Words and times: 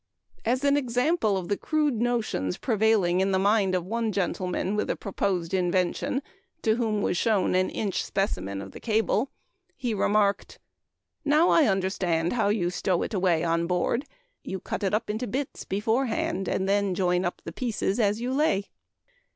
As 0.45 0.63
an 0.63 0.77
example 0.77 1.37
of 1.37 1.47
the 1.47 1.55
crude 1.55 2.01
notions 2.01 2.57
prevailing 2.57 3.21
in 3.21 3.31
the 3.31 3.37
mind 3.37 3.75
of 3.75 3.85
one 3.85 4.11
gentleman 4.11 4.75
with 4.75 4.89
a 4.89 4.95
proposed 4.95 5.53
invention, 5.53 6.23
to 6.63 6.77
whom 6.77 7.03
was 7.03 7.17
shown 7.17 7.53
an 7.53 7.69
inch 7.69 8.03
specimen 8.03 8.63
of 8.63 8.71
the 8.71 8.79
cable, 8.79 9.29
he 9.77 9.93
remarked: 9.93 10.57
"Now 11.23 11.49
I 11.49 11.67
understand 11.67 12.33
how 12.33 12.47
you 12.49 12.71
stow 12.71 13.03
it 13.03 13.13
away 13.13 13.43
on 13.43 13.67
board. 13.67 14.05
You 14.43 14.59
cut 14.59 14.81
it 14.81 14.95
up 14.95 15.07
into 15.07 15.27
bits 15.27 15.65
beforehand, 15.65 16.47
and 16.49 16.67
then 16.67 16.95
join 16.95 17.23
up 17.23 17.39
the 17.45 17.53
pieces 17.53 17.99
as 17.99 18.19
you 18.19 18.33
lay." 18.33 18.69